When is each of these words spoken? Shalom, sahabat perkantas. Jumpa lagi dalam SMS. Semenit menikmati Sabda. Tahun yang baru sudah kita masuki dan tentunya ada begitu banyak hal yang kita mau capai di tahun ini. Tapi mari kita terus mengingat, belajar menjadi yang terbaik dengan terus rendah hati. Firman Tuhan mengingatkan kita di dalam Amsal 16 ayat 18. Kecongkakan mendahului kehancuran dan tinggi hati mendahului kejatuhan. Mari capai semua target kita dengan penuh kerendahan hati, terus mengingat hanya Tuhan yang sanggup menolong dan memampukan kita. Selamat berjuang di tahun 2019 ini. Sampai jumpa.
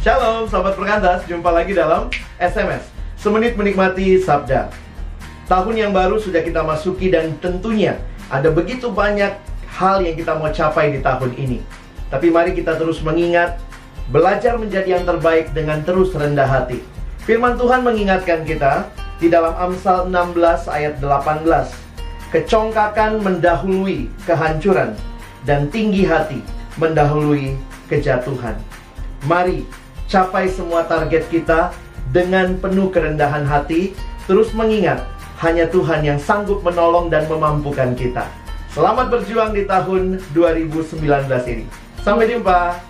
Shalom, 0.00 0.48
sahabat 0.48 0.80
perkantas. 0.80 1.28
Jumpa 1.28 1.52
lagi 1.52 1.76
dalam 1.76 2.08
SMS. 2.40 2.88
Semenit 3.20 3.52
menikmati 3.52 4.16
Sabda. 4.16 4.72
Tahun 5.44 5.76
yang 5.76 5.92
baru 5.92 6.16
sudah 6.16 6.40
kita 6.40 6.64
masuki 6.64 7.12
dan 7.12 7.36
tentunya 7.36 8.00
ada 8.32 8.48
begitu 8.48 8.88
banyak 8.88 9.36
hal 9.68 10.00
yang 10.00 10.16
kita 10.16 10.40
mau 10.40 10.48
capai 10.48 10.96
di 10.96 11.04
tahun 11.04 11.36
ini. 11.36 11.60
Tapi 12.08 12.32
mari 12.32 12.56
kita 12.56 12.80
terus 12.80 13.04
mengingat, 13.04 13.60
belajar 14.08 14.56
menjadi 14.56 14.96
yang 14.96 15.04
terbaik 15.04 15.52
dengan 15.52 15.84
terus 15.84 16.16
rendah 16.16 16.48
hati. 16.48 16.80
Firman 17.28 17.60
Tuhan 17.60 17.84
mengingatkan 17.84 18.48
kita 18.48 18.88
di 19.20 19.28
dalam 19.28 19.52
Amsal 19.52 20.08
16 20.08 20.64
ayat 20.64 20.96
18. 20.96 21.44
Kecongkakan 22.32 23.20
mendahului 23.20 24.08
kehancuran 24.24 24.96
dan 25.44 25.68
tinggi 25.68 26.08
hati 26.08 26.40
mendahului 26.80 27.52
kejatuhan. 27.92 28.56
Mari 29.28 29.68
capai 30.10 30.50
semua 30.50 30.82
target 30.84 31.30
kita 31.30 31.70
dengan 32.10 32.58
penuh 32.58 32.90
kerendahan 32.90 33.46
hati, 33.46 33.94
terus 34.26 34.50
mengingat 34.50 35.06
hanya 35.38 35.70
Tuhan 35.70 36.02
yang 36.02 36.18
sanggup 36.18 36.60
menolong 36.66 37.08
dan 37.08 37.30
memampukan 37.30 37.94
kita. 37.94 38.26
Selamat 38.74 39.08
berjuang 39.08 39.54
di 39.54 39.64
tahun 39.64 40.18
2019 40.34 40.98
ini. 41.46 41.64
Sampai 42.02 42.26
jumpa. 42.26 42.89